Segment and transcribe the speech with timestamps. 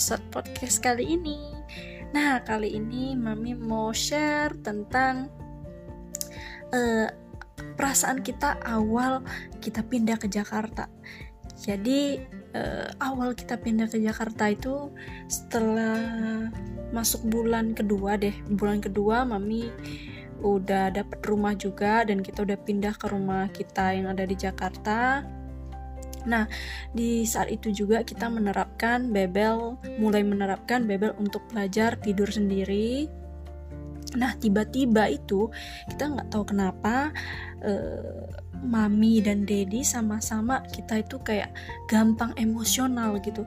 [0.00, 1.36] episode podcast kali ini.
[2.16, 5.28] Nah, kali ini Mami mau share tentang
[6.72, 7.04] uh,
[7.76, 9.20] perasaan kita awal
[9.60, 10.88] kita pindah ke Jakarta.
[11.52, 12.16] Jadi,
[12.56, 14.88] uh, awal kita pindah ke Jakarta itu
[15.28, 16.48] setelah
[16.96, 18.32] masuk bulan kedua deh.
[18.56, 19.68] Bulan kedua Mami
[20.40, 25.28] udah dapet rumah juga dan kita udah pindah ke rumah kita yang ada di Jakarta
[26.28, 26.44] Nah,
[26.92, 33.08] di saat itu juga kita menerapkan Bebel, mulai menerapkan Bebel untuk belajar tidur sendiri.
[34.18, 35.46] Nah, tiba-tiba itu
[35.86, 37.14] kita nggak tahu kenapa
[37.62, 38.26] uh,
[38.60, 41.54] mami dan dedi sama-sama kita itu kayak
[41.86, 43.46] gampang emosional gitu.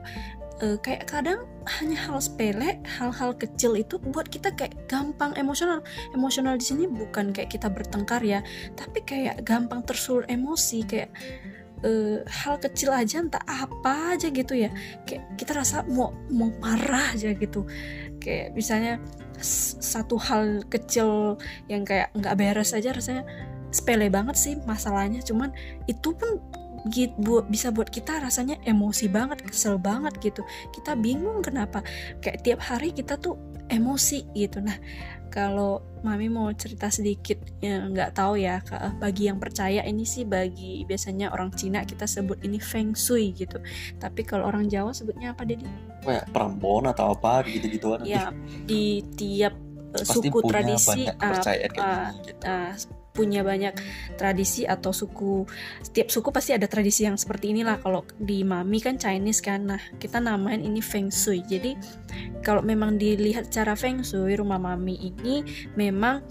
[0.62, 5.84] Uh, kayak kadang hanya hal sepele, hal-hal kecil itu buat kita kayak gampang emosional.
[6.16, 8.40] Emosional di sini bukan kayak kita bertengkar ya,
[8.78, 11.10] tapi kayak gampang tersulut emosi kayak
[11.84, 14.72] uh, hal kecil aja entah apa aja gitu ya.
[15.04, 17.68] Kayak kita rasa mau mau marah aja gitu.
[18.18, 18.98] Kayak misalnya
[19.78, 21.36] satu hal kecil
[21.68, 23.22] yang kayak nggak beres aja rasanya
[23.70, 25.20] sepele banget sih masalahnya.
[25.20, 25.52] Cuman
[25.84, 26.40] itu pun
[26.92, 30.44] gitu bisa buat kita rasanya emosi banget kesel banget gitu.
[30.72, 31.84] Kita bingung kenapa.
[32.20, 34.76] Kayak tiap hari kita tuh emosi gitu nah
[35.34, 38.62] kalau mami mau cerita sedikit ya nggak tahu ya
[39.02, 43.58] bagi yang percaya ini sih bagi biasanya orang Cina kita sebut ini feng shui gitu
[43.98, 45.66] tapi kalau orang Jawa sebutnya apa Dedi?
[46.06, 48.30] Kayak perambon atau apa gitu gitu ya
[48.62, 49.58] di tiap
[49.98, 52.46] uh, suku tradisi uh, uh, gitu.
[52.46, 52.72] uh,
[53.14, 53.78] punya banyak
[54.18, 55.46] tradisi atau suku.
[55.86, 57.78] Setiap suku pasti ada tradisi yang seperti inilah.
[57.78, 59.70] Kalau di mami kan Chinese kan.
[59.70, 61.46] Nah kita namain ini feng shui.
[61.46, 61.78] Jadi
[62.42, 65.46] kalau memang dilihat cara feng shui rumah mami ini
[65.78, 66.26] memang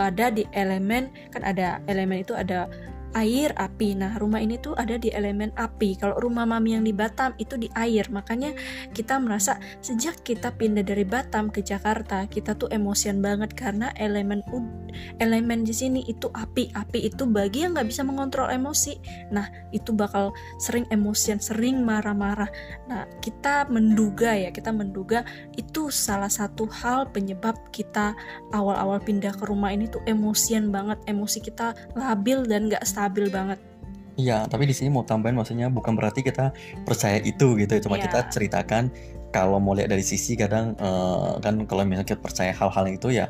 [0.00, 2.68] ada di elemen kan ada elemen itu ada
[3.16, 3.96] air, api.
[3.96, 5.96] Nah, rumah ini tuh ada di elemen api.
[5.96, 8.04] Kalau rumah mami yang di Batam itu di air.
[8.12, 8.52] Makanya
[8.92, 14.44] kita merasa sejak kita pindah dari Batam ke Jakarta, kita tuh emosian banget karena elemen
[15.18, 16.76] elemen di sini itu api.
[16.76, 19.00] Api itu bagi yang nggak bisa mengontrol emosi.
[19.32, 22.48] Nah, itu bakal sering emosian, sering marah-marah.
[22.86, 25.24] Nah, kita menduga ya, kita menduga
[25.56, 28.12] itu salah satu hal penyebab kita
[28.52, 31.00] awal-awal pindah ke rumah ini tuh emosian banget.
[31.08, 33.58] Emosi kita labil dan nggak stabil stabil banget.
[34.18, 36.50] Iya, tapi di sini mau tambahin maksudnya bukan berarti kita
[36.82, 37.80] percaya itu gitu, ya.
[37.84, 38.10] cuma yeah.
[38.10, 38.90] kita ceritakan
[39.30, 43.28] kalau mau lihat dari sisi kadang uh, kan kalau misalnya kita percaya hal-hal itu ya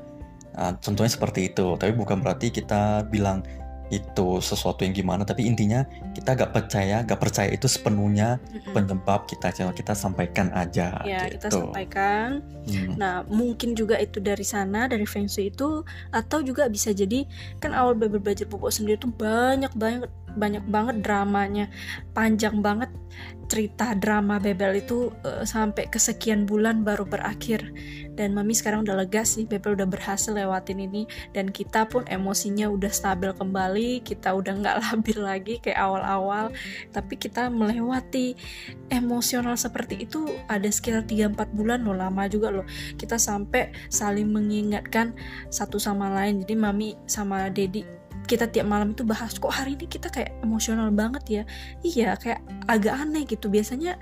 [0.57, 3.43] uh, contohnya seperti itu, tapi bukan berarti kita bilang
[3.91, 8.75] itu sesuatu yang gimana tapi intinya kita gak percaya gak percaya itu sepenuhnya mm-hmm.
[8.75, 11.39] penyebab kita kita sampaikan aja ya gitu.
[11.39, 12.99] kita sampaikan hmm.
[12.99, 17.23] nah mungkin juga itu dari sana dari feng shui itu atau juga bisa jadi
[17.63, 21.67] kan awal belajar pupuk sendiri tuh banyak banyak banyak banget dramanya
[22.13, 22.93] panjang banget
[23.47, 27.63] cerita drama Bebel itu uh, sampai kesekian bulan baru berakhir.
[28.17, 31.07] Dan mami sekarang udah lega sih Bebel udah berhasil lewatin ini.
[31.31, 36.51] Dan kita pun emosinya udah stabil kembali kita udah nggak labil lagi kayak awal-awal.
[36.91, 38.35] Tapi kita melewati
[38.91, 42.67] emosional seperti itu ada sekitar 3-4 bulan loh lama juga loh.
[42.99, 45.15] Kita sampai saling mengingatkan
[45.49, 46.43] satu sama lain.
[46.43, 50.91] Jadi mami sama Dedi kita tiap malam itu bahas kok hari ini kita kayak emosional
[50.91, 51.43] banget ya?
[51.87, 53.47] Iya kayak agak aneh gitu.
[53.47, 53.97] Biasanya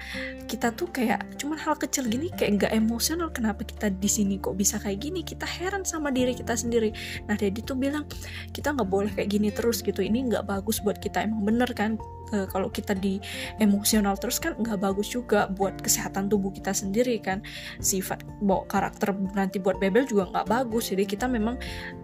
[0.48, 4.56] kita tuh kayak cuman hal kecil gini kayak nggak emosional kenapa kita di sini kok
[4.56, 5.20] bisa kayak gini?
[5.20, 6.90] Kita heran sama diri kita sendiri.
[7.28, 8.08] Nah Dedi tuh bilang
[8.50, 10.00] kita nggak boleh kayak gini terus gitu.
[10.00, 11.22] Ini nggak bagus buat kita.
[11.22, 12.00] Emang bener kan
[12.34, 13.22] e, kalau kita di
[13.62, 17.40] emosional terus kan nggak bagus juga buat kesehatan tubuh kita sendiri kan.
[17.78, 20.90] Sifat bawa karakter nanti buat bebel juga nggak bagus.
[20.90, 21.54] Jadi kita memang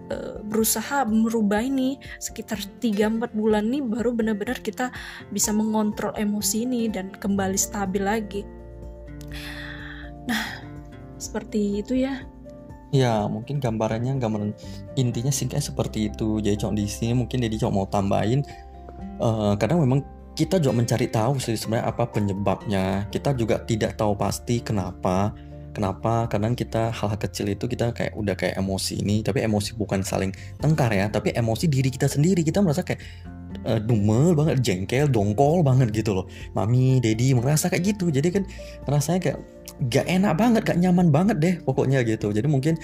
[0.07, 4.95] e, berusaha merubah ini sekitar 3-4 bulan nih baru benar-benar kita
[5.35, 8.43] bisa mengontrol emosi ini dan kembali stabil lagi.
[10.31, 10.71] Nah
[11.19, 12.23] seperti itu ya.
[12.91, 14.51] Ya, mungkin gambarannya gambaran
[14.99, 16.43] intinya sih kayak seperti itu.
[16.43, 18.43] Jadi cok di sini mungkin jadi cok mau tambahin
[19.23, 20.03] uh, kadang memang
[20.40, 23.04] kita juga mencari tahu sih sebenarnya apa penyebabnya.
[23.12, 25.37] Kita juga tidak tahu pasti kenapa
[25.70, 26.26] Kenapa?
[26.26, 30.34] Kadang kita hal-hal kecil itu kita kayak udah kayak emosi ini, tapi emosi bukan saling
[30.58, 32.42] tengkar ya, tapi emosi diri kita sendiri.
[32.42, 32.98] Kita merasa kayak
[33.62, 36.26] uh, dumel banget, jengkel, dongkol banget gitu loh.
[36.58, 38.10] Mami, daddy merasa kayak gitu.
[38.10, 38.42] Jadi kan
[38.90, 39.38] rasanya kayak
[39.88, 42.34] gak enak banget, gak nyaman banget deh pokoknya gitu.
[42.34, 42.75] Jadi mungkin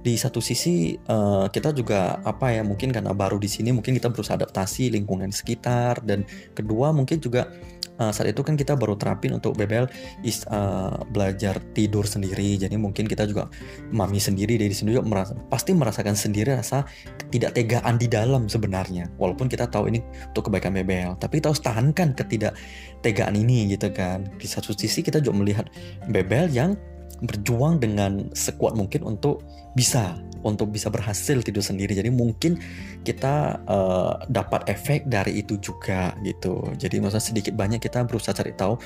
[0.00, 4.08] di satu sisi uh, kita juga apa ya mungkin karena baru di sini mungkin kita
[4.08, 6.00] berusaha adaptasi lingkungan sekitar.
[6.00, 6.24] Dan
[6.56, 7.52] kedua mungkin juga
[8.00, 9.84] uh, saat itu kan kita baru terapin untuk Bebel
[10.24, 12.56] is uh, belajar tidur sendiri.
[12.56, 13.52] Jadi mungkin kita juga
[13.92, 16.88] mami sendiri dari sini juga merasa pasti merasakan sendiri rasa
[17.28, 19.12] tidak tegaan di dalam sebenarnya.
[19.20, 20.00] Walaupun kita tahu ini
[20.32, 22.56] untuk kebaikan Bebel tapi kita harus tahankan ketidak
[23.04, 24.24] tegaan ini gitu kan.
[24.40, 25.68] Di satu sisi kita juga melihat
[26.08, 26.72] Bebel yang
[27.18, 29.42] berjuang dengan sekuat mungkin untuk
[29.74, 31.92] bisa untuk bisa berhasil tidur sendiri.
[31.92, 32.56] Jadi mungkin
[33.04, 36.64] kita uh, dapat efek dari itu juga gitu.
[36.80, 38.80] Jadi maksudnya sedikit banyak kita berusaha cari tahu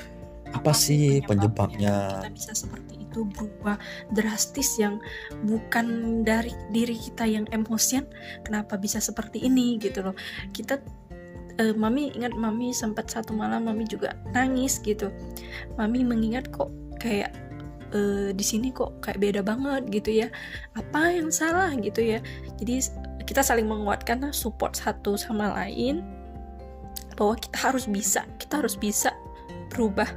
[0.51, 2.27] apa, apa sih penyebabnya.
[2.27, 3.79] Kita bisa seperti itu berubah
[4.11, 4.99] drastis yang
[5.47, 8.03] bukan dari diri kita yang emosian.
[8.43, 10.15] Kenapa bisa seperti ini gitu loh.
[10.51, 10.79] Kita
[11.59, 15.07] uh, mami ingat mami sempat satu malam mami juga nangis gitu.
[15.79, 17.44] Mami mengingat kok kayak
[17.93, 20.27] uh, di sini kok kayak beda banget gitu ya.
[20.73, 22.19] Apa yang salah gitu ya?
[22.57, 22.81] Jadi
[23.25, 26.05] kita saling menguatkan support satu sama lain
[27.17, 29.11] bahwa kita harus bisa kita harus bisa
[29.73, 30.07] berubah.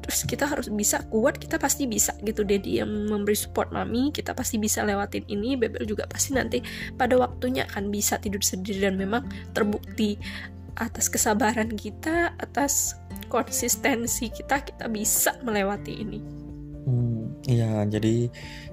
[0.00, 2.42] Terus kita harus bisa kuat kita pasti bisa gitu.
[2.42, 5.54] Dedi yang memberi support mami kita pasti bisa lewatin ini.
[5.54, 6.58] Bebel juga pasti nanti
[6.98, 9.22] pada waktunya akan bisa tidur sendiri dan memang
[9.54, 10.18] terbukti
[10.80, 12.96] atas kesabaran kita atas
[13.28, 16.39] konsistensi kita kita bisa melewati ini
[17.48, 18.28] Iya, jadi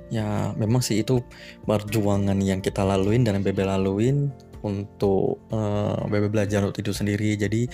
[0.08, 1.20] ya memang sih itu
[1.68, 4.32] perjuangan yang kita laluin dan Bebe laluin
[4.64, 7.36] untuk uh, Bebe belajar untuk itu sendiri.
[7.40, 7.68] Jadi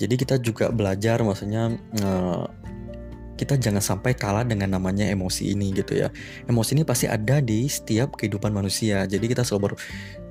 [0.00, 2.48] jadi kita juga belajar maksudnya uh,
[3.38, 6.10] kita jangan sampai kalah dengan namanya emosi ini gitu ya.
[6.50, 9.06] Emosi ini pasti ada di setiap kehidupan manusia.
[9.06, 9.78] Jadi kita selalu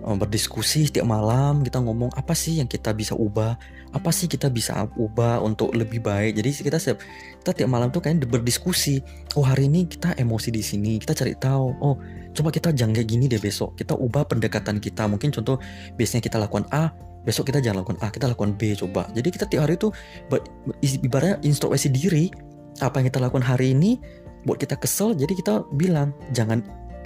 [0.04, 3.58] berdiskusi setiap malam, kita ngomong apa sih yang kita bisa ubah,
[3.92, 6.38] apa sih kita bisa ubah untuk lebih baik.
[6.38, 7.02] Jadi kita setiap
[7.44, 9.02] kita tiap malam tuh kayak berdiskusi.
[9.36, 11.68] Oh hari ini kita emosi di sini, kita cari tahu.
[11.82, 11.96] Oh
[12.32, 13.76] coba kita jangan kayak gini deh besok.
[13.76, 15.10] Kita ubah pendekatan kita.
[15.10, 15.58] Mungkin contoh
[15.98, 16.94] biasanya kita lakukan A,
[17.28, 19.10] besok kita jangan lakukan A, kita lakukan B coba.
[19.12, 19.90] Jadi kita tiap hari itu
[21.04, 22.30] ibaratnya introspeksi diri
[22.80, 23.98] apa yang kita lakukan hari ini
[24.46, 26.62] buat kita kesel jadi kita bilang jangan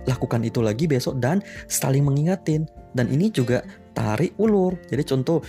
[0.10, 1.40] lakukan itu lagi besok dan
[1.70, 4.80] saling mengingatin dan ini juga tarik ulur.
[4.88, 5.44] Jadi contoh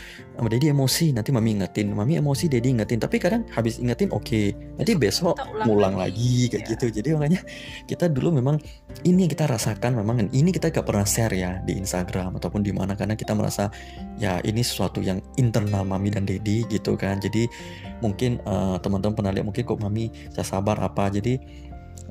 [0.50, 1.94] Dedi emosi nanti mami ingetin.
[1.94, 2.99] Mami emosi Dedi ingetin.
[2.99, 4.47] Tapi kadang habis ingetin oke okay.
[4.75, 6.71] nanti besok ngulang lagi, lagi kayak ya.
[6.75, 6.87] gitu.
[6.91, 7.41] Jadi makanya
[7.87, 8.59] kita dulu memang
[9.06, 12.75] ini yang kita rasakan memang ini kita gak pernah share ya di Instagram ataupun di
[12.75, 13.71] mana karena kita merasa
[14.19, 17.23] ya ini sesuatu yang internal mami dan Dedi gitu kan.
[17.23, 17.47] Jadi
[18.03, 21.06] mungkin uh, teman-teman pernah lihat mungkin kok mami saya sabar apa.
[21.15, 21.39] Jadi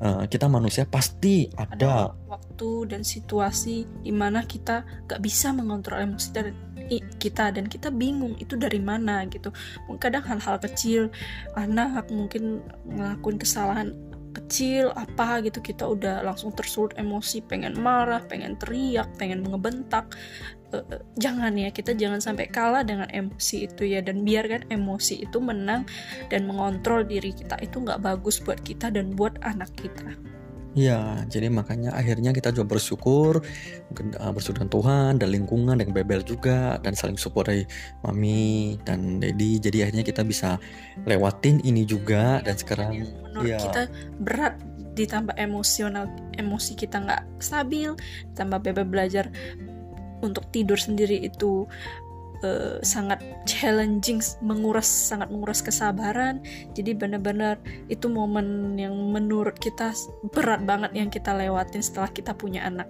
[0.02, 1.92] uh, kita manusia pasti ada, ada
[2.28, 6.52] waktu dan situasi di mana kita gak bisa mengontrol emosi dari
[7.22, 7.56] kita.
[7.56, 9.54] Dan kita bingung itu dari mana gitu.
[10.02, 11.08] Kadang hal-hal kecil
[11.56, 13.96] anak mungkin ngelakuin kesalahan
[14.36, 15.64] kecil apa gitu.
[15.64, 20.12] Kita udah langsung tersulut emosi pengen marah pengen teriak pengen ngebentak
[20.74, 20.84] uh,
[21.20, 25.86] jangan ya kita jangan sampai kalah dengan emosi itu ya dan biarkan emosi itu menang
[26.32, 30.16] dan mengontrol diri kita itu nggak bagus buat kita dan buat anak kita.
[30.72, 36.24] Ya, jadi makanya akhirnya kita juga bersyukur, uh, bersyukur dengan Tuhan dan lingkungan dan Bebel
[36.24, 37.68] juga dan saling support dari
[38.08, 39.60] Mami dan Dedi.
[39.60, 40.56] Jadi akhirnya kita bisa
[41.04, 43.60] lewatin ini juga dan sekarang menurut ya.
[43.60, 43.92] kita
[44.24, 44.56] berat
[44.96, 46.08] ditambah emosional
[46.40, 47.92] emosi kita nggak stabil,
[48.40, 49.28] tambah Bebel belajar
[50.22, 51.66] untuk tidur sendiri itu
[52.46, 56.42] uh, sangat challenging, menguras sangat menguras kesabaran.
[56.74, 57.58] Jadi benar-benar
[57.90, 59.94] itu momen yang menurut kita
[60.34, 62.90] berat banget yang kita lewatin setelah kita punya anak.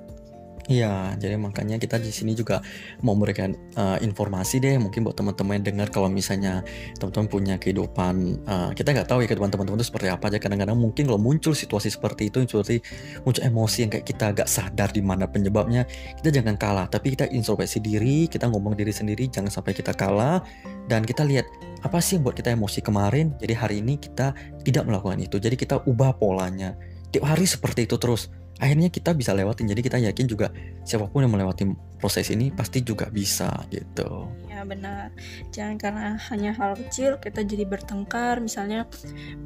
[0.69, 2.61] Iya, jadi makanya kita di sini juga
[3.01, 6.61] mau memberikan uh, informasi deh, mungkin buat teman-teman yang dengar kalau misalnya
[7.01, 10.37] teman-teman punya kehidupan, uh, kita nggak tahu ya kehidupan teman-teman itu seperti apa aja.
[10.37, 12.77] Kadang-kadang mungkin kalau muncul situasi seperti itu, seperti
[13.25, 15.89] muncul emosi yang kayak kita agak sadar di mana penyebabnya,
[16.21, 20.45] kita jangan kalah, tapi kita introspeksi diri, kita ngomong diri sendiri, jangan sampai kita kalah,
[20.85, 21.49] dan kita lihat
[21.81, 23.33] apa sih yang buat kita emosi kemarin.
[23.41, 26.77] Jadi hari ini kita tidak melakukan itu, jadi kita ubah polanya.
[27.11, 28.31] Tiap hari seperti itu terus
[28.61, 29.65] akhirnya kita bisa lewatin.
[29.65, 30.53] Jadi kita yakin juga
[30.85, 31.65] siapa pun yang melewati
[31.97, 34.29] proses ini pasti juga bisa gitu.
[34.45, 35.09] Ya benar.
[35.49, 38.37] Jangan karena hanya hal kecil kita jadi bertengkar.
[38.37, 38.85] Misalnya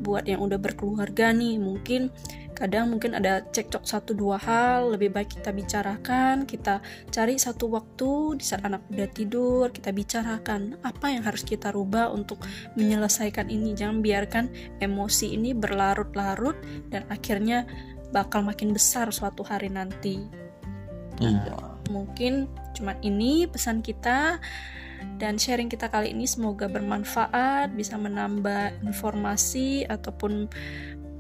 [0.04, 2.12] buat yang udah berkeluarga nih mungkin
[2.56, 6.44] kadang mungkin ada cekcok satu dua hal lebih baik kita bicarakan.
[6.44, 11.72] Kita cari satu waktu di saat anak udah tidur kita bicarakan apa yang harus kita
[11.72, 12.44] rubah untuk
[12.76, 13.76] menyelesaikan ini.
[13.76, 14.46] Jangan biarkan
[14.84, 16.56] emosi ini berlarut-larut
[16.92, 17.64] dan akhirnya
[18.14, 20.26] bakal makin besar suatu hari nanti.
[21.16, 21.80] Iya.
[21.88, 24.36] mungkin cuma ini pesan kita
[25.16, 30.52] dan sharing kita kali ini semoga bermanfaat, bisa menambah informasi ataupun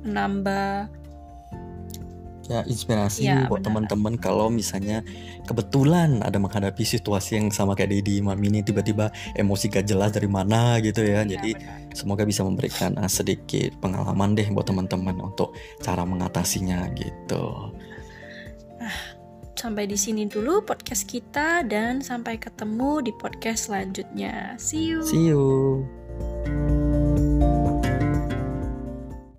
[0.03, 0.91] menambah
[2.45, 5.01] ya inspirasi Ya, buat teman-teman kalau misalnya
[5.49, 10.29] kebetulan ada menghadapi situasi yang sama kayak Dedi Mami ini tiba-tiba emosi gak jelas dari
[10.29, 11.25] mana gitu ya.
[11.25, 11.95] Iya, Jadi benar.
[11.97, 17.73] semoga bisa memberikan uh, sedikit pengalaman deh buat teman-teman untuk cara mengatasinya gitu.
[19.55, 24.59] Sampai di sini dulu podcast kita dan sampai ketemu di podcast selanjutnya.
[24.61, 25.01] See you.
[25.01, 25.81] See you.